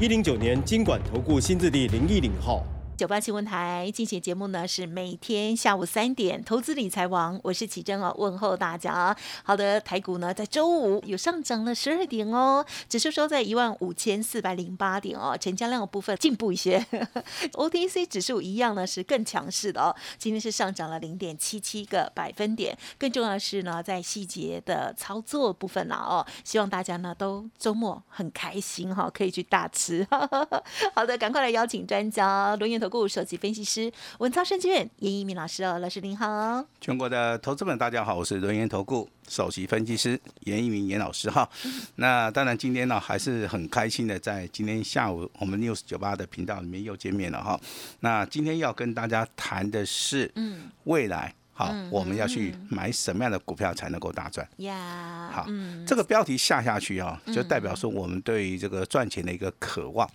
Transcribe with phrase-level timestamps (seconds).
[0.00, 2.64] 一零九年经管投顾新字第零一零号。
[3.00, 9.16] 九八新闻台进行节目呢，是每天下午三点，投资理财王，我是启珍哦，问候大家。
[9.42, 16.78] 好的，台股呢在周五有上涨了十二点哦，指数收在一万五千四百零八点哦，成交量的部分进步一些。
[17.56, 22.76] OTC 指数一样呢是更强势的哦，今天是上涨了零点七七个百分点。
[22.98, 30.06] 更重要的是呢，在细节的操作部分啦哦，希望大家呢都周末很开心哈，可以去大吃。
[30.94, 32.89] 好的，赶快来邀请专家轮研投。
[32.90, 36.64] 顾首席分析师文超证券严一鸣老师哦，老师您好。
[36.80, 41.48] 全国的投资们，大家好，我是轮研投顾首席分析师严一鸣严老师哈。
[41.94, 47.58] 那当然今天呢还是很开心的，在今天下午我们 news 九八的频道里面又见面了哈。
[48.00, 54.48] 那今天要跟大家谈的是，嗯，未来好，我们要去买什么样的股票才能够大赚？
[54.58, 55.46] 呀，好，
[55.86, 60.08] 这个标题下下去啊，就代表说我们对于这个赚钱的一个渴望。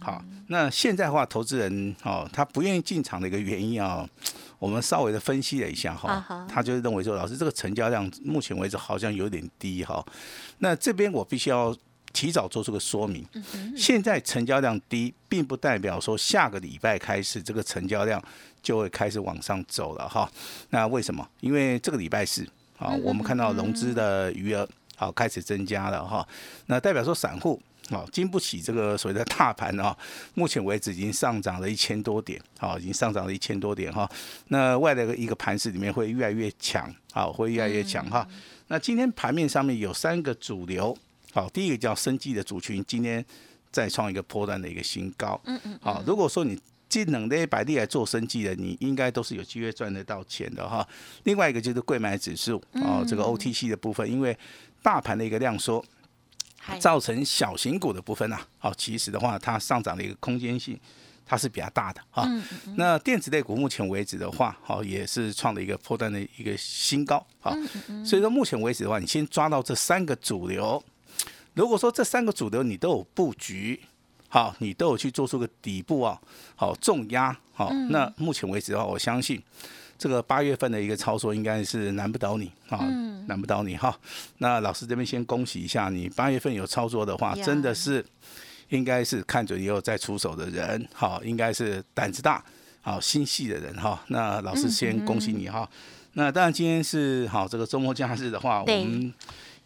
[0.00, 4.08] 好，那现在的话，投资人哦，他不愿意进场的一个原因啊，
[4.58, 10.04] 我们稍微的分析了一下哈，他就是认为说，老师这个成交量目前为止好像有点低哈。
[10.58, 11.74] 那这边我必须要
[12.12, 13.26] 提早做出个说明，
[13.76, 18.22] 现在成交量低，并不代表说下个礼拜开始这个成交量
[18.62, 20.30] 就会开始往上走了哈。
[20.70, 21.28] 那为什么？
[21.40, 22.46] 因为这个礼拜四
[22.78, 26.26] 啊，我们看到融资的余额好开始增加了哈，
[26.66, 27.60] 那代表说散户。
[27.90, 29.96] 啊，经不起这个所谓的大盘啊，
[30.34, 34.06] 目前为止已经上涨了一千多点，好，已经上涨了一千多点哈。
[34.48, 38.28] 那外的一个盘势里面会越来越强，好，会越来越强哈。
[38.66, 40.94] 那今天盘面上面有三个主流，
[41.32, 43.24] 好，第一个叫生技的族群，今天
[43.70, 46.58] 再创一个波段的一个新高，嗯嗯，好，如果说你
[46.88, 50.86] 技能的百利来做生技的，你应该都是有机会赚得到钱的哈。
[51.24, 54.36] 另外一个就是贵买指数，哦，这个 OTC 的部分，因为
[54.82, 55.84] 大盘的一个量缩。
[56.78, 60.78] 造成小型股的部分呢，好，其实的话，它上涨的一个空间性，
[61.24, 62.28] 它是比较大的哈。
[62.76, 67.56] 那电子类股目前为止的话，好，也是创了一个破断的一个新高，哈，
[68.04, 70.82] 所以说目前为止的话，你先抓到这三个主流。
[71.58, 73.80] 如果说这三个主流你都有布局，
[74.28, 76.16] 好，你都有去做出个底部啊，
[76.54, 79.42] 好重压，好，那目前为止的话，我相信。
[79.98, 82.78] 这个八月份的一个操作应该是难不倒你啊，
[83.26, 83.98] 难不倒你哈。
[84.36, 88.06] 那老师这边先恭喜一下你，八月份有操作的话，真的是
[88.68, 92.44] 应该是看准以后再出手的人，好，应该是胆子大、
[92.82, 94.00] 好心细的人哈。
[94.06, 95.68] 那老师先恭喜你哈。
[96.12, 99.12] 那当然今天是好这个周末假日的话，我们。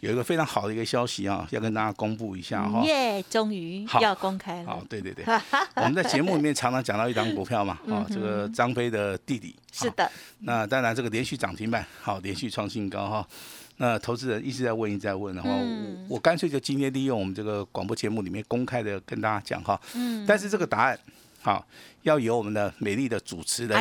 [0.03, 2.83] 有一个非常好的一个消息啊，要跟大家公布一下哈。
[2.83, 4.67] 耶，终于要公开了。
[4.67, 5.25] 好，对对对，
[5.77, 9.55] 我们在节目里面常常讲到一张股票嘛，啊，这个张飞的弟弟。
[9.71, 10.11] 是的。
[10.41, 13.29] 那当然，这个连续涨停板，好，连续创新高哈。
[13.77, 19.81] 那投资人一直在问，一直在问的话，我我干脆就今天利用我们这个广播节目里面公开的跟大家讲哈。
[19.95, 20.25] 嗯。
[20.27, 20.99] 但是这个答案。
[21.43, 21.67] 好，
[22.03, 23.77] 要由我们的美丽的主持人，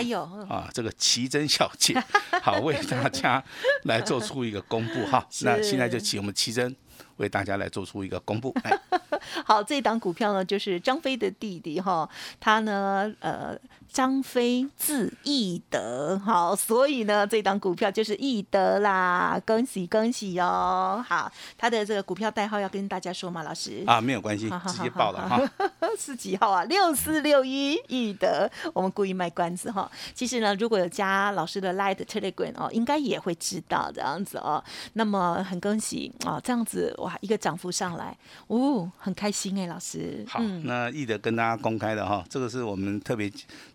[0.49, 1.95] 啊，这个奇珍小姐，
[2.41, 3.43] 好为大家
[3.83, 5.25] 来做出一个公布 哈。
[5.43, 6.75] 那现在就请我们奇珍
[7.17, 8.53] 为大家来做出一个公布。
[9.45, 13.57] 好，这档股票呢，就是张飞的弟弟哈，他呢，呃。
[13.91, 21.03] 张飞字易德，好，所以呢，这档股票就是易德啦，恭喜恭喜哦！
[21.05, 23.83] 好，他的这个股票代号要跟大家说吗，老师？
[23.85, 25.41] 啊，没有关系， 直接报了哈。
[25.99, 26.63] 是几号啊？
[26.63, 29.91] 六四六一易德，我们故意卖关子哈。
[30.15, 34.63] 其实呢，如果有加老师的 Light Telegram 哦，应该也会知道这样子哦。
[34.93, 40.25] 那么很恭喜啊，这样子哇，一个涨幅上来，哦，很开心哎，老师。
[40.29, 43.29] 好，那易德跟大家公开的哈，这个是我们特别。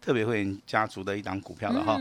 [0.07, 1.99] 特别会员家族的一档股票了哈，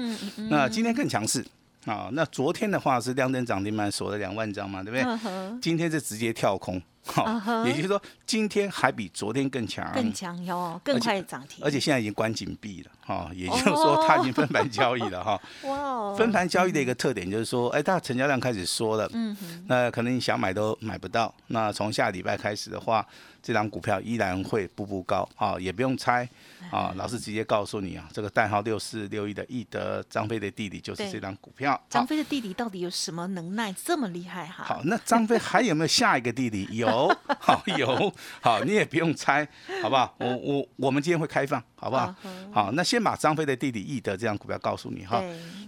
[0.49, 1.43] 那今天更强势。
[1.85, 2.09] 啊！
[2.13, 5.59] 那昨天的话是亮灯涨停板锁了两万张嘛，对不对？
[5.61, 6.81] 今天是直接跳空。
[7.05, 15.39] 好，也就是说，今天还比昨天更强，更强哟，更快涨停，而且现在已经关紧闭了，哈，也就是说，它已经分盘交易了，哈。
[15.69, 21.31] 哇，分盘交易的一个特点就是说，哎，它成交量开始缩了，嗯哼，那可能你想买都买不到。
[21.49, 23.05] 那从下礼拜开始的话，
[23.45, 26.27] 这张股票依然会步步高啊，也不用猜
[26.71, 31.79] 啊，老师直接告诉你啊，这个代号六四六一的易德，张飞的弟弟就是这张股票。
[31.87, 34.63] 张飞的弟弟到底有什么能耐这么厉害哈？
[34.63, 36.67] 好，那张飞 还有没有下一个弟弟？
[36.71, 38.11] 有， 好有，
[38.41, 39.47] 好你也不用猜，
[39.83, 40.15] 好不好？
[40.17, 42.15] 我我我们今天会开放，好不好？
[42.51, 45.23] 好，那先把张飞的弟弟易德这张股票告诉你哈。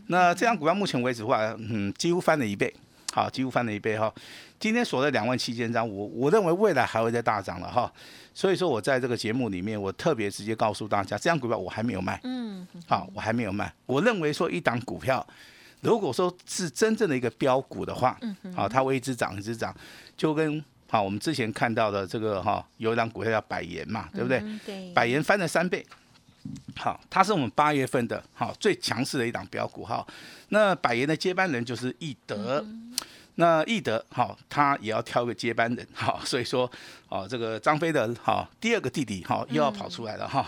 [0.07, 2.73] 那这张股票目前为止的话，嗯，几乎翻了一倍。
[3.17, 4.13] 好，几乎翻了一倍哈。
[4.59, 7.91] 今天锁了两万七千张，我我认为未来还会再大涨了哈。
[8.31, 12.19] 所以说我在这个节目里面，我特别直接告诉大家，这张股票我还没有卖。
[12.23, 12.67] 嗯。
[12.85, 13.73] 好，我还没有卖。
[13.87, 15.25] 我认为说一档股票，
[15.81, 18.19] 如果说是真正的一个标股的话，
[18.55, 19.75] 好，它会一直涨一直涨，
[20.15, 24.43] 就跟好我们之前看到的这个哈，有一档股票叫百元嘛，对不对？
[24.63, 24.93] 对。
[24.93, 25.83] 百元翻了三倍。
[26.75, 30.05] 好，它是我们八月份的好最强势的一档标股哈。
[30.49, 32.65] 那百元的接班人就是易德，
[33.39, 36.69] 那易德好，他也要挑个接班人好，所以说
[37.07, 40.45] 哦，这个张飞的好第二个弟弟哈又要跑出来了哈。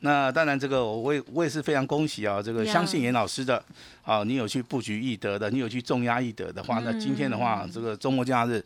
[0.00, 3.62] 那当然这个我也我也是非常恭喜啊，这个相信严老师的
[4.02, 8.62] 啊，你有去布局易德的，你有去重压易德的话，那今天的话这个周末假日。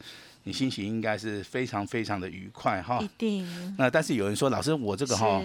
[0.48, 3.46] 你心情应该是非常非常的愉快哈，一定。
[3.76, 5.42] 那但是有人说，老师我这个哈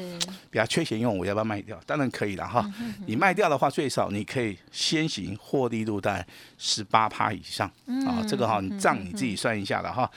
[0.50, 1.77] 比较缺钱用，我要不要卖掉？
[1.85, 2.65] 当然可以了哈。
[3.05, 6.25] 你卖掉的话，最少你可以先行获利度在
[6.57, 7.69] 十八趴以上
[8.07, 8.23] 啊。
[8.25, 10.09] 这个哈，你账你自己算一下了哈。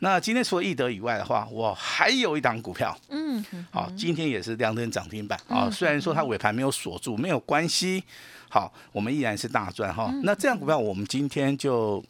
[0.00, 5.70] 那今天除了易德以外的话，我还有一档股票，嗯，好，今天也是亮灯涨停板啊。
[5.70, 8.02] 虽然说它尾盘没有锁住，没有关系，
[8.48, 10.12] 好，我们依然是大赚哈。
[10.24, 12.04] 那这样股票我们今天就。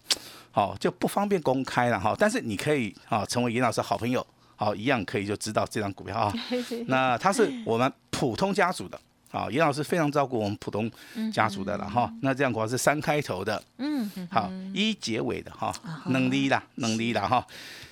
[0.52, 6.32] 好就不方便公开了哈，但是你可以啊成为严老师好朋友，好一样可以就知道这张股票啊。
[6.86, 9.00] 那它是我们普通家族的，
[9.30, 10.90] 好严老师非常照顾我们普通
[11.32, 12.12] 家族的了哈。
[12.20, 15.74] 那这样股票是三开头的，嗯，好一结尾的哈，
[16.06, 17.46] 能力啦能力啦哈。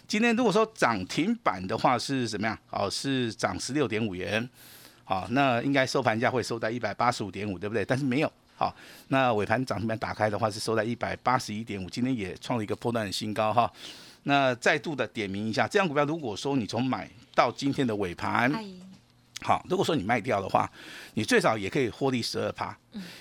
[0.07, 2.59] 今天如果说涨停板的话是怎么样？
[2.71, 4.47] 哦是涨十六点五元，
[5.05, 7.85] 好那应该收盘价会收在一百八十五点五，对不对？
[7.85, 8.31] 但是没有。
[8.61, 8.77] 好，
[9.09, 13.73] 那尾盘涨停板打开的话是收在一百八十一点五，今天也创了一个破断的新高哈。
[14.25, 18.53] 那再度的点名一下，这样股票如果说你从买到今天的尾盘。
[19.43, 20.71] 好，如果说你卖掉的话，
[21.15, 22.77] 你最少也可以获利十二趴，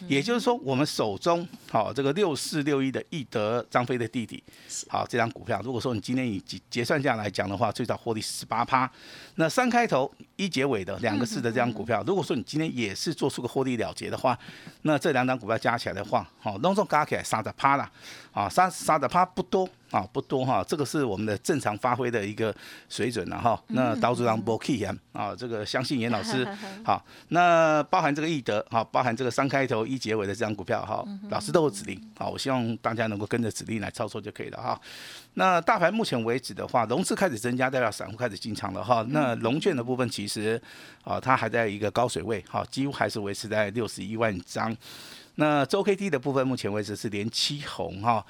[0.08, 4.44] 也就是说，我们手中好这个六四六一的易德张飞的弟弟，
[4.90, 8.90] 好这张股票，如果说你今天以结结算价来讲的话，最少获利十八趴。
[9.36, 14.38] 那三开头一结尾的两个字的这张股票，如果说你今天也是做出个获利了结的话，
[14.82, 17.90] 那这两张股票加起来的话，好，隆重加起来三十趴了，
[18.34, 19.70] 啊，三三十趴不多。
[19.92, 22.56] 啊，不多哈，这个是我们的正常发挥的一个
[22.88, 23.62] 水准了哈。
[23.68, 24.84] 那刀主让波 key
[25.14, 26.48] 啊，这个相信严老师
[26.86, 27.04] 好。
[27.30, 34.80] 那包含这个易德哈，包含这个三开头一结尾的这张股票哈，老师都有指令好，我希望大家能够跟着指令来操作就可以了哈。
[35.34, 39.06] 那大盘目前为止的话，融资开始增加，代表散户开始进场了哈。
[39.10, 40.62] 那龙券的部分其实
[41.04, 44.76] 啊，它还在一个高水位哈，几乎还是维持在六十一万张。
[45.36, 48.24] 那周 K D 的部分目前为止是连七红哈。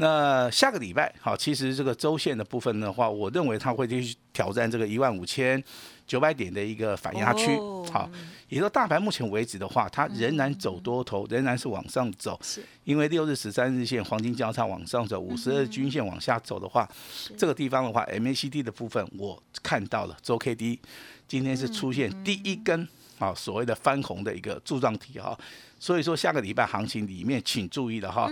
[0.00, 5.62] 那下个礼拜，好，其实这个周线的部分的话，我认为它会继续挑战这个一万五千
[6.06, 7.54] 九百点的一个反压区，
[7.92, 8.10] 好，
[8.48, 16.88] 也就大盘目前为止的话，它仍然走多头，仍然是往上走，是，因为六日、十三日线黄金交叉往上走，五十二均线往下走的话，
[17.36, 20.80] 这个地方的话，MACD 的部分我看到了，周 K D
[21.28, 22.88] 今天是出现第一根。
[23.20, 25.38] 啊，所谓的翻红的一个柱状体哈，
[25.78, 28.28] 所以说下个礼拜行情里面请注意了哈。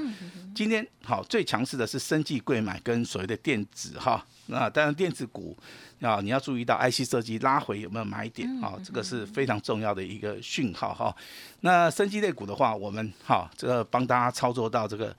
[0.54, 5.56] 今天好最强势的是生技贵买跟所谓的电子哈，那当然电子股
[6.00, 11.14] 啊你要注意到 IC 设计拉回有没有买点啊，这个是非常重要的一个讯号哈。
[11.60, 15.14] 那生技类股的话，我们哈这个帮大家操作到这个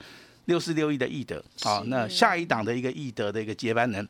[0.45, 4.07] 六四六一的易德啊，那下一档的一个易德的一个接班人，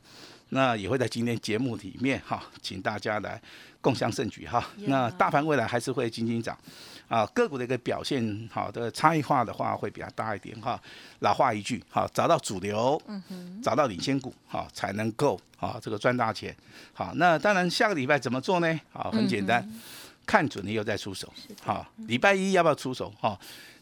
[0.50, 3.41] 那也会在今天节目里面哈，请大家来。
[3.82, 6.58] 共享盛举哈，那大盘未来还是会轻轻涨，
[7.08, 10.77] 啊，个股的一个表现好的差异化的话会比较大一点哈。
[11.20, 13.01] 老话一句，哈，找到主流，
[13.63, 16.53] 找到领先股，哈，才能够啊这个赚大钱。
[16.91, 18.79] 好，那当然下个礼拜怎么做呢？
[18.91, 19.65] 好，很简单，
[20.25, 21.32] 看准了以后再出手。
[21.63, 23.10] 好，礼拜一要不要出手？
[23.22, 23.39] 哈。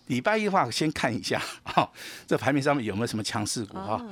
[0.08, 1.90] 礼拜一的话，先看一下 哈，
[2.26, 4.04] 这盘面上面有没有什么强势股哈？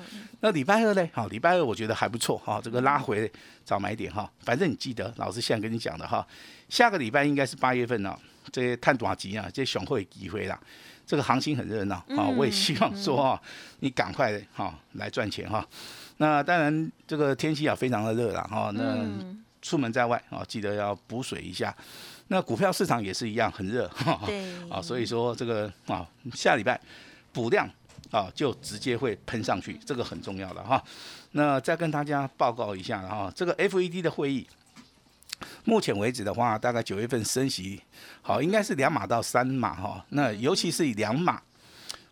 [0.42, 1.10] 那礼拜二呢？
[1.14, 3.32] 好，礼拜二我觉得还不错哈，这个拉回
[3.64, 4.30] 早买点哈。
[4.40, 6.26] 反正你记得，老师现在跟你讲的哈，
[6.70, 8.18] 下个礼拜应该是八月份了，
[8.52, 10.60] 这些探短期啊，这些熊会机会啦，
[11.06, 12.28] 这个行情很热闹啊。
[12.28, 13.42] 我也希望说啊，
[13.80, 15.66] 你赶快哈来赚钱哈。
[16.18, 19.06] 那当然，这个天气啊非常的热了哈，那
[19.62, 21.76] 出门在外啊，记得要补水一下。
[22.28, 23.90] 那股票市场也是一样很热，
[24.26, 26.80] 对啊，所以说这个啊下礼拜
[27.32, 27.70] 补量
[28.12, 30.84] 啊就直接会喷上去，这个很重要的哈。
[31.32, 34.48] 那再跟大家报告一下哈，这个 FED 的会议，
[35.66, 37.82] 目前为止的话，大概九月份升息，
[38.22, 40.06] 好，应该是两码到三码哈。
[40.10, 41.42] 那尤其是以两码，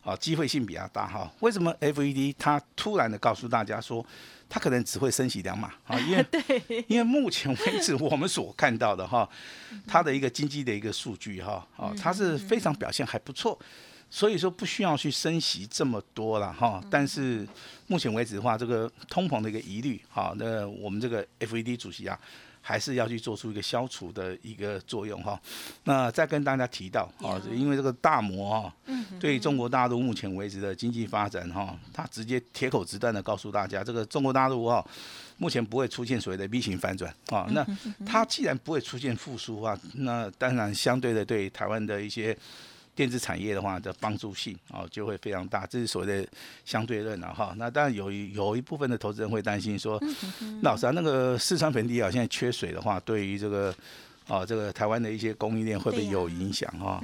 [0.04, 1.32] 好，机会性比较大哈。
[1.40, 4.06] 为什么 FED 它突然的告诉大家说，
[4.50, 5.98] 它可能只会升息两码啊？
[6.02, 6.26] 因为
[6.88, 9.28] 因为目前为止我们所看到的哈，
[9.88, 13.58] 它的一个经济的一个数据哈，哦，它是非常表现还不错。
[14.10, 17.48] 所以说不需要去升息这么多了哈，但是
[17.88, 22.20] 目前为止的话，这个通膨的一个疑虑，哈，那我们这个 FED 主席啊，
[22.66, 25.40] 还是要去做出一个消除的一个作用哈。
[25.84, 28.74] 那再跟大家提到啊，因为这个大摩哈，
[29.20, 34.84] 对中国大陆目前为止的经济发展哈，他直接铁口直断的告诉大家，这个中国大陆哈，
[35.38, 37.46] 目前不会出现所谓的 V 型反转啊。
[37.52, 37.68] 那
[38.06, 42.36] 它既然不会出现复苏啊，那当然相对的对台湾的一些。
[42.96, 46.28] 电子产业的话的帮助性啊就会非常大，这是所谓的
[46.64, 47.54] 相对论了哈。
[47.58, 50.00] 那当然有有一部分的投资人会担心说，
[50.62, 53.76] 老师啊，那个四川盆地啊现在缺水的话，对于这个
[54.28, 57.02] 啊这个台湾的一些供应链会不会有影响哈？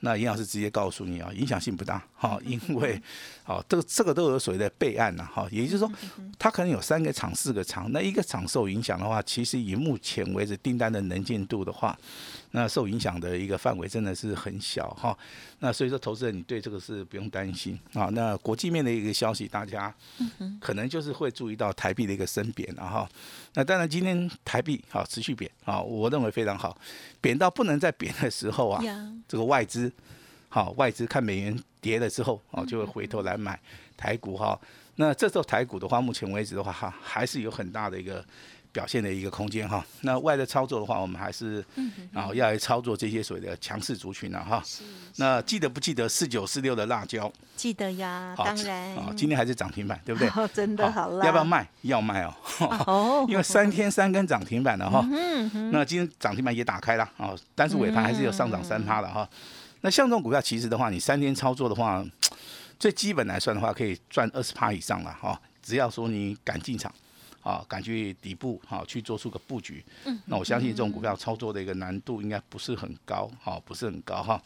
[0.00, 3.00] 那严老师直接告诉你啊，影响性不大哈，因为
[3.42, 5.90] 好这个这个都有所谓的备案呐哈，也就是说
[6.38, 11.98] 它可能有三个厂四个厂，那一个厂受影响的话，其实以目前为止订单的能见度的话。
[12.54, 15.16] 那受影响的一个范围真的是很小哈，
[15.60, 18.10] 那所以说投资人你对这个是不用担心啊。
[18.12, 19.92] 那国际面的一个消息，大家
[20.60, 23.08] 可能就是会注意到台币的一个升贬了哈。
[23.54, 26.76] 那当然今天台币好持续贬啊，我认为非常好，
[27.20, 28.82] 贬到不能再贬的时候啊，
[29.26, 29.90] 这个外资
[30.50, 33.58] 好外资看美元跌了之后啊，就会回头来买
[33.96, 34.60] 台股哈。
[34.96, 38.22] 那这时候台股的话，目前为止的话哈，还是有很大的一个。
[38.72, 41.62] 表现的一个空间哈，那外的操作的话，我们还是
[42.10, 44.62] 然后要来操作这些所谓的强势族群了哈。
[45.16, 47.30] 那记得不记得四九四六的辣椒？
[47.54, 48.94] 记得呀，当然。
[48.96, 50.48] 啊，今天还是涨停板，对不对？
[50.54, 51.26] 真的好辣。
[51.26, 51.68] 要不要卖？
[51.82, 52.34] 要卖哦。
[52.86, 53.26] 哦。
[53.30, 55.06] 因为三天三根涨停板了哈。
[55.12, 59.28] 嗯那今天涨停板也打开了啊，但是尾盘还是有上涨三趴的哈。
[59.82, 62.02] 那像这种股票，其实的话，你三天操作的话，
[62.78, 65.38] 最基本来算的话，可以赚二十趴以上了哈。
[65.62, 66.90] 只要说你敢进场。
[67.42, 74.40] 啊，敢去底部哈，去做出个布局，嗯，那我相信这种股票操作的一个难度应该不是很高，哈，不是很高哈。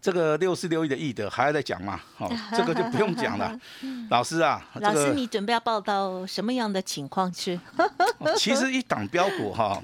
[0.00, 2.00] 这个六四六亿的易德还要再讲嘛？
[2.16, 3.58] 好， 这个就不用讲了。
[4.08, 7.60] 老师啊，老师你准备要报道什么样的情况去？
[8.36, 9.78] 其实一档标股哈。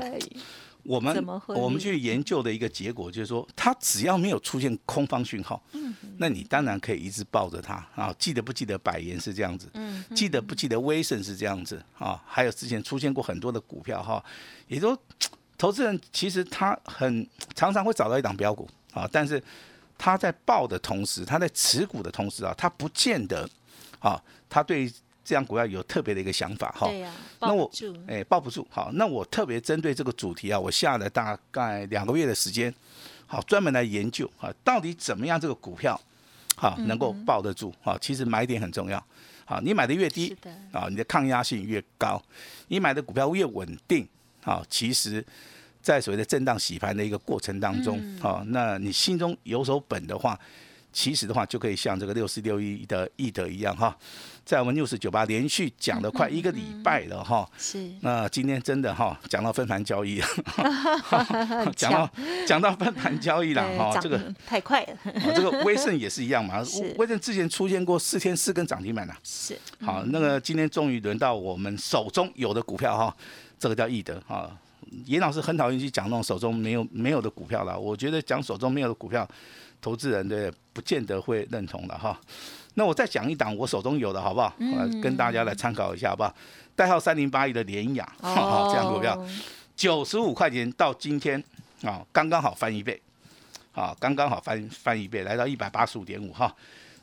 [0.87, 5.63] 我们我们去研究的一个结果就是说，它只要没有出现空方讯号，
[6.19, 8.15] 那你当然可以一直抱着它啊。
[8.19, 9.69] 记得不记得百元是这样子？
[10.15, 12.23] 记得不记得威盛是这样子啊？
[12.27, 14.25] 还有之前出现过很多的股票哈，
[14.69, 14.97] 也就
[15.59, 19.43] 投资人其实他很常常会找到一档标股啊，但是
[19.99, 23.49] 他在报的同时，他在持股的同时啊，他不见得
[23.99, 24.91] 啊，他对。
[25.27, 26.89] 这样股票有特别的一个想法哈，
[27.41, 27.69] 那我
[28.07, 28.65] 哎抱不住。
[28.71, 32.73] 好，那我特别针对这个主题啊，我下了大概两个月的时间，
[33.27, 36.01] 好专门来研究啊，到底怎么样这个股票
[36.55, 37.99] 好能够抱得住啊？
[38.01, 39.05] 其实买点很重要，
[39.45, 40.37] 好你买的越低
[40.71, 42.23] 啊，你的抗压性越高，
[42.69, 44.07] 你买的股票越稳定
[44.45, 45.27] 啊，其实，
[45.83, 50.39] 在所谓的震荡洗盘的一个过程当中啊，那你心中有手本的话。
[50.97, 53.95] 其实的话，就可以像这个六四六一的易德一样哈，
[54.47, 57.47] 在我们六四九八连续讲了快一个礼拜了哈。
[57.59, 57.87] 是。
[58.01, 60.27] 那今天真的哈，讲到分盘交易了，
[61.77, 62.11] 讲到
[62.47, 64.97] 讲到分盘交易了哈，这个太快了。
[65.35, 66.65] 这个威盛也是一样嘛，
[66.97, 69.15] 威盛之前出现过四天四根涨停板了。
[69.23, 69.55] 是。
[69.83, 73.15] 好，那个今天终于轮到我们手中有的股票哈，
[73.59, 74.51] 这个叫易德哈。
[75.05, 79.29] 严老师很讨厌去讲那种手中没有没有的股票了，我觉得讲手中没有的股票。
[79.81, 82.19] 投资人对不见得会认同的哈，
[82.75, 84.53] 那我再讲一档我手中有的好不好？
[85.03, 86.35] 跟大家来参考一下好不好？
[86.75, 89.19] 代号三零八一的联雅，这样股票
[89.75, 91.43] 九十五块钱到今天
[91.83, 93.01] 啊，刚刚好翻一倍，
[93.73, 96.55] 啊，刚刚好翻翻一倍，来到一百八十五点五哈。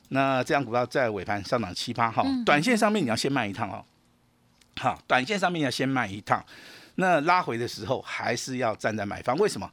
[0.10, 3.84] 那这样股票在尾盘上涨七八哈，短线上面你要先卖一趟哦，
[4.80, 6.44] 好，短线上面要先卖一趟。
[6.96, 9.68] 那拉回的时候还是要站在买方，为什么？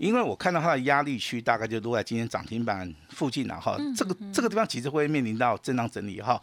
[0.00, 3.76] 因为我看到它的压力区大概就落在今天涨停板附近了哈。
[3.94, 6.40] 这个这个地方其实会面临到震荡整理哈。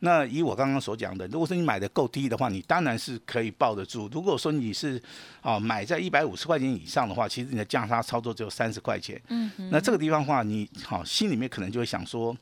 [0.00, 4.08] 那以我刚刚所讲的，如果说你买的够低的话，你当然是可以抱得住。
[4.12, 5.02] 如果说你是
[5.40, 9.20] 啊买在一百五十块钱以上的话，其实你的价差操作只有三十块钱。
[9.28, 12.36] 嗯那这个地方的话，你好心里面可能就会想说，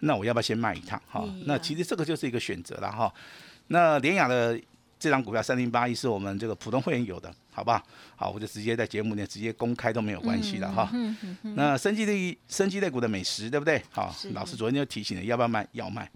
[0.00, 1.00] 那我要不要先卖一趟？
[1.08, 3.12] 哈，那其实这个就是一个选择了哈。
[3.66, 4.60] 那联雅的。
[4.98, 7.82] 这张股票三零八一是我们这个普通会员有的，好不好？
[8.16, 10.90] 好，我就直接在节目里直接公开都没有关系的哈。
[11.42, 13.82] 那生机类生机类股的美食对不对？
[13.90, 15.66] 好，老师昨天就提醒了，要不要卖？
[15.72, 16.10] 要卖。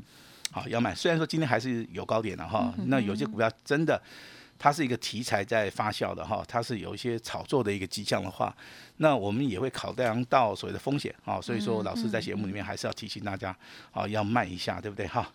[0.51, 0.95] 好要卖。
[0.95, 4.01] 虽然说今天还是有高点的哈，那有些股票真的。
[4.63, 8.55] 它是一个题材在发酵的哈，它是有一些炒作的一个迹象的话，
[8.99, 13.53] 那我们也会考量到所谓的风险啊，所以说老师在节目里面还是要提醒大家
[13.91, 15.29] 啊，要慢一下，对不对哈？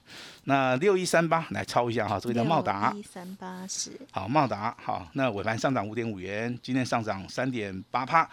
[0.45, 8.29] 那六一三八来抄一下哈，这个叫茂达，一三八是好茂达好，那尾盘上涨五点五元，今天上涨三点八帕，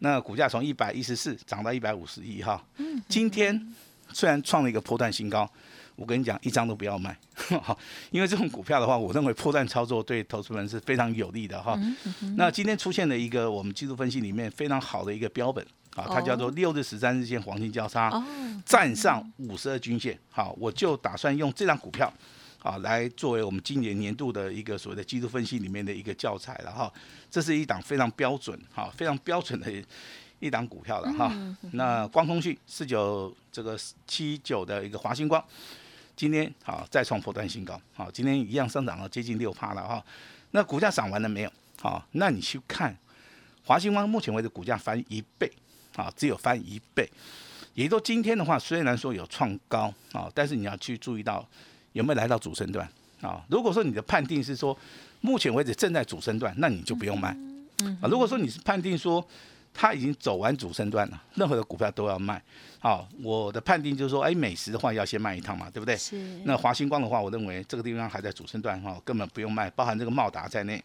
[0.00, 2.62] 那股价从一百一十四涨到一百五十一哈，
[3.08, 3.74] 今天
[4.12, 5.50] 虽然创了一个波段新高。
[5.96, 7.16] 我跟你讲，一张都不要卖，
[8.10, 11.78] 因为这种股票的话，我认为破绽操作对投资人是非常有利的哈。
[12.36, 18.10] 那今天出现了一个我们技术分析里面非常好的一个标本啊，它叫做六日十三日线黄金交叉，
[18.66, 20.18] 站上五十二均线。
[20.30, 22.12] 好，我就打算用这张股票
[22.58, 26.92] 啊来作为我们今年年度的一个所谓的技术分析里面的一个教材了哈。
[27.30, 29.70] 这是一档非常标准哈，非常标准的
[30.40, 31.32] 一档股票了哈。
[31.70, 35.42] 那光通讯四九这个七九的一个华星光。
[36.16, 40.04] 今天好再创破断新高，好，今天一样上涨了接近六趴了哈。
[40.52, 41.52] 那股价涨完了没有？
[41.80, 42.96] 好，那你去看
[43.64, 45.50] 华兴光，目前为止股价翻一倍，
[45.96, 47.08] 啊，只有翻一倍。
[47.74, 51.44] 也就今天的话，虽然说有创高啊，但是你要去注意到
[51.92, 52.88] 有没有来到主升段
[53.20, 53.44] 啊。
[53.50, 54.76] 如果说你的判定是说
[55.20, 57.36] 目前为止正在主升段，那你就不用卖。
[57.82, 57.98] 嗯。
[58.00, 59.26] 啊，如果说你是判定说
[59.74, 62.40] 它已经走完主升段了，任何的股票都要卖。
[62.78, 65.96] 好，我的判定就是说，哎，美食的话要先卖一趟嘛，对不对？
[65.96, 66.16] 是。
[66.44, 70.82] 那华星光的话，我认为这个地方还在主升段哈，根本不用卖，包含这个茂达在内，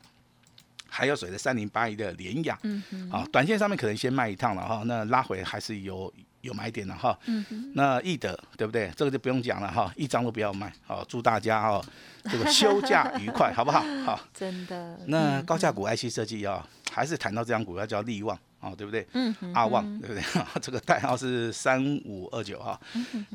[0.90, 3.12] 还有谁的三零八一的联雅，嗯嗯。
[3.12, 7.18] 啊，短线上面可能先卖一趟了哈，那拉回还是有有买点的哈。
[7.28, 8.90] 嗯那易德对不对？
[8.96, 10.74] 这个就不用讲了哈，一张都不要卖。
[10.88, 11.84] 好，祝大家哦
[12.32, 13.84] 这个休假愉快，好不好？
[14.06, 14.20] 好。
[14.34, 14.98] 真的。
[15.08, 18.40] 那高价股 IC 设计啊，还是谈到这张股票叫利旺。
[18.60, 19.08] 哦，对不对？
[19.14, 20.24] 嗯，阿旺，对不对？
[20.62, 22.80] 这个代号是三五二九哈，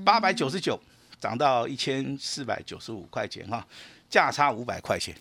[0.05, 0.79] 八百九十九
[1.21, 3.67] 涨到一千四百九十五块钱哈，
[4.11, 5.15] 价差五百块钱，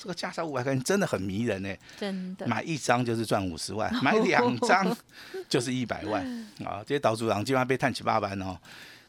[0.00, 1.74] 这个价差五百块钱真的很迷人呢。
[1.98, 4.96] 真的，买一张就是赚五十万，买两张
[5.48, 6.24] 就是一百万
[6.64, 6.82] 啊！
[6.86, 8.56] 这些岛主郎今晚被探七八班哦，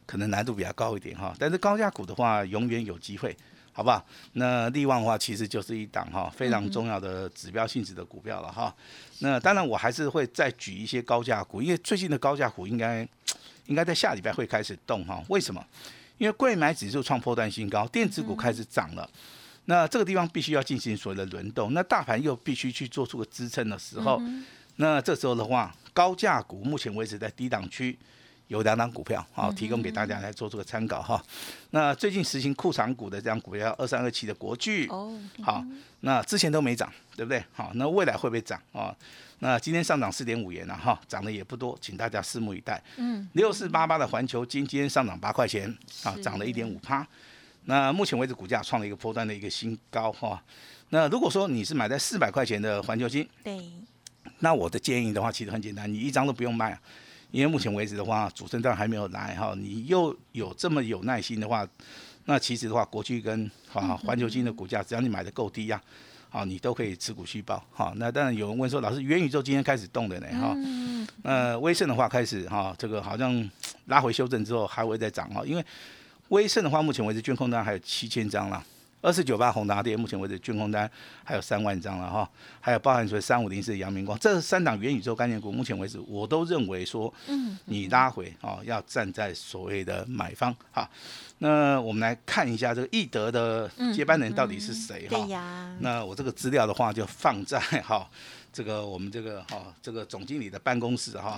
[0.05, 3.35] 可能难度比较高一点哈，但是高价股的话，永远有机会。
[3.73, 4.05] 好不好？
[4.33, 8.73] 那利旺的话，其实就是一档哈非常重要的指标性质的股票了哈。
[9.19, 13.07] 那当然，我还是会再举一些高价股，因为最近的高价股应该
[13.67, 15.23] 应该在下礼拜会开始动哈。
[15.29, 15.65] 为什么？
[16.17, 19.09] 因为贵买指数创破断新高，电子股开始涨了。
[19.65, 24.21] 那这个地方必须要进行所谓的轮动，那大盘又必须去做出个支撑的时候，
[24.75, 27.97] 那这时候的话，高价股目前为止在低档区。
[28.51, 31.23] 有两档股票，好提供给大家来做这个参考哈。
[31.69, 35.63] 那最近实行库藏股的这张股票，二三二七的国巨，哦，好，
[36.01, 37.41] 那之前都没涨，对不对？
[37.53, 38.93] 好，那未来会不会涨啊？
[39.39, 42.83] 那今天上涨四点五元了哈，涨的也不多，请大家拭目以待。
[42.97, 47.07] 嗯，六四八八的环球金今天上涨八块钱，啊，涨了一点五趴。
[47.63, 50.43] 那目前为止股价创了一个波段的一个新高哈。
[50.89, 53.71] 那如果说你是买在四百块钱的环球金，对，
[54.39, 56.77] 那我的建议的话，其实很简单，你一张都不用卖。
[57.31, 61.67] 因为目前为止的话，主升段还没有来哈，你又有这么有耐心的话，
[62.25, 65.81] 那其实的话，国巨跟啊环球金的股价，只要你买的够低呀，
[66.29, 67.63] 好，你都可以持股续报。
[67.71, 70.53] 好，那当然有人问说，老师，元宇宙今天开始动的呢哈？
[70.57, 73.49] 嗯那威盛的话开始哈，这个好像
[73.85, 75.65] 拉回修正之后还会再涨哈，因为
[76.29, 78.63] 威盛的话，目前为止券控单还有七千张了。
[79.01, 80.89] 二四九八宏达电，目前为止军工单
[81.23, 90.87] 还有三万张了哈，还有包含说三五零四阳明光，这三档元宇宙概念股，目前为止我都认为说，嗯，你拉回哦，要站在所谓的买方哈。
[91.39, 95.17] 那我们来看一下这个易德的接班人到底是谁哈？
[95.17, 95.75] 对呀。
[95.79, 98.07] 那我这个资料的话就放在哈。
[98.53, 101.37] 这个我们这个哈，这个总经理的办公室哈，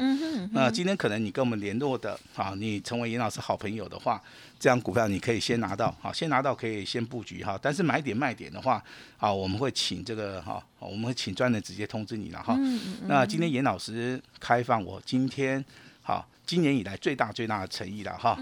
[0.51, 4.21] 那今天可能你跟我们联络的啊，你成为严老师好朋友的话，
[4.59, 7.59] 这样股票你可以先拿到，好，先拿到可以先布局哈。
[7.61, 8.83] 但是买点卖点的话，
[9.17, 12.57] 啊，我们会请这个哈，我们会请专人直接通知你了哈。
[13.05, 15.63] 那今天严老师开放我今天
[16.01, 18.35] 好，今年以来最大最大的诚意了哈。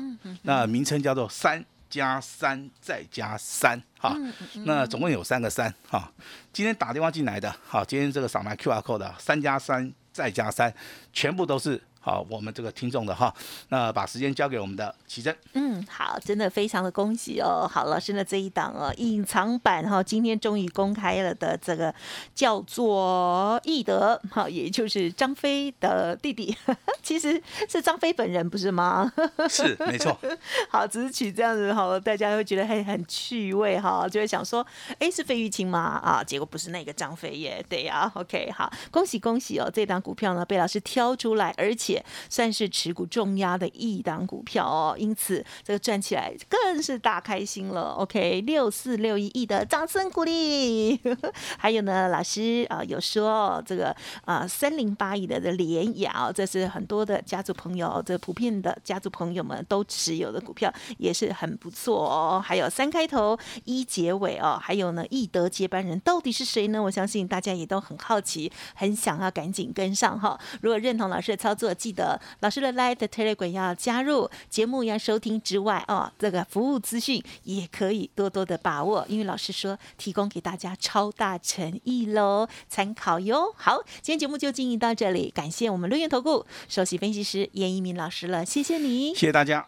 [0.43, 1.63] 那名称叫做三。
[1.91, 4.17] 加三再加三，哈，
[4.65, 6.11] 那总共有三个三，哈。
[6.51, 10.73] 今天打电话进来的，好，今天这个扫描 Q R code 的三加三再加三，
[11.13, 11.79] 全部都是。
[12.03, 13.31] 好，我们这个听众的哈，
[13.69, 15.35] 那把时间交给我们的奇珍。
[15.53, 17.69] 嗯，好，真的非常的恭喜哦。
[17.71, 21.93] 好，老师的这一档哦，隐藏版哈，今天终于公开了的这个
[22.33, 26.57] 叫做易德，好，也就是张飞的弟弟，
[27.03, 29.13] 其实是张飞本人，不是吗？
[29.47, 30.17] 是，没错。
[30.69, 34.65] 好，只是取这样子哈，大家会觉得很很趣味哈，就会想说，
[34.97, 36.01] 哎，是费玉清吗？
[36.03, 38.11] 啊，结果不是那个张飞耶，对呀。
[38.15, 41.90] OK，好，恭喜恭喜哦，这档股票呢被老师挑出来，而且。
[41.91, 47.91] 且算是持股重压的一档股票哦，因此这个赚起来更是大开心了。
[47.97, 50.99] OK，六四六一亿的掌声鼓励。
[51.57, 62.41] 还有呢，老师啊有说这个啊三零八亿的的联雅，这是很多的家族朋友，这普遍的家族朋友们都持有的股票，也是很不错哦。
[62.43, 66.81] 还有三开头一结尾哦，还有呢易德接班人到底是谁呢？
[66.81, 70.39] 我相信大家也都很好奇，很想要赶紧跟上哈。
[70.61, 83.51] 如果认同老师的操作，记得老师的 Live Telegram 要加入，节目要收听之外哦，这个服务资讯也可以多多的把握，因为老师说提供给大家超大诚意喽，参考哟。
[83.57, 89.67] 好，今天节目就进行到这里，感谢我们六元投顾首席分析师严一鸣老师了，谢谢你，谢谢大家。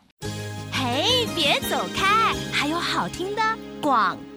[0.71, 3.41] 嘿，别走开，还有好听的
[3.81, 4.32] 广告。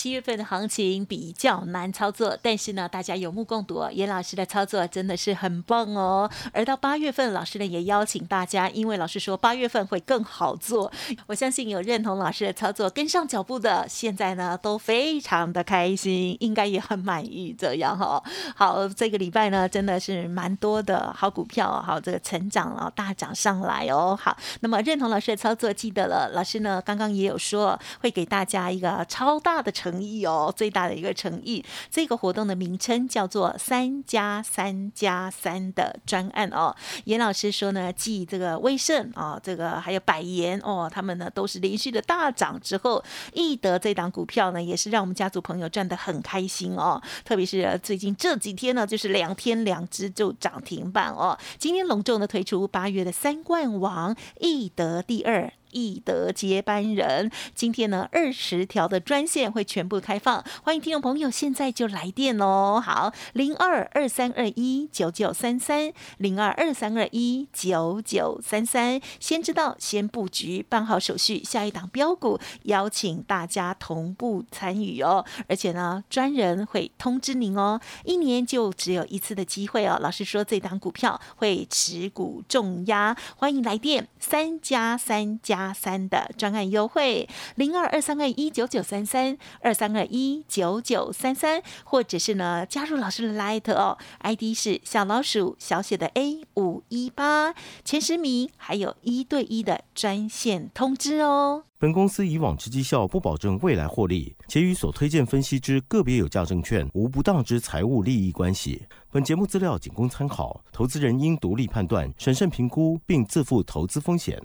[0.00, 6.30] 七月份的行情比较难操作，但是呢，大家有目共睹，严老师的操作真的是很棒哦。
[6.54, 10.90] 而到八月份，老师呢也邀请大家，因为老师说八月份会更好做，
[11.26, 18.24] 我相信有认同老师的操作、跟上脚步的，现在呢都非常的开心，应该也很满意这样哈。
[18.56, 24.18] 好，这个礼拜呢真的是蛮多的好股票，好这个成长啊大涨上来哦。
[24.18, 29.89] 好，那么认同老师的操作，记得了，老师呢刚刚也有说会给大家一个超大的成。
[29.90, 31.64] 诚意哦，最大的一个诚意。
[31.90, 36.74] 这个活动的名称叫做“三加三加三”的专案哦。
[37.04, 47.00] 严老师说呢，继这个威盛啊，这个还有百元哦，他们呢都是连续的大涨之后，易德这档股票呢，也是让我们家族朋友赚得很开心哦。
[47.24, 51.36] 特别是最近这几天呢，就是两天两只就涨停板哦。
[51.58, 55.52] 今天隆重的推出八月的三冠王易德第二。
[55.72, 62.82] 易德接班人，今天呢二十条的专线会全部开放，欢迎听众朋友现在就来电哦。
[62.84, 75.24] 好，零二二三二一九九三三，零二二三二一九九三三，先知道先布局，办好手续，下一档标股邀请大家同步参与哦。
[75.48, 79.98] 而且呢，专人会通知您哦，一年就只有一次的机会哦。
[80.00, 85.59] 老师说这档股票会持股重压，欢迎来电三加三加。
[85.60, 97.52] 八三的专案优惠，零二二三二一九九三三二三二一九九三三，或者是呢加入老师的 Light 哦，ID 是小老鼠小写的 A 五一八，
[97.84, 101.64] 前十名还有一对一的专线通知哦。
[101.78, 108.82] 本公司以往之绩效不保证未来获利，且与所推荐分析之个别有价证券无不当之财务利益关系。
[109.10, 114.40] 本节目资料仅供参考，投资人应独立判断、审慎评估，并自负投资风险。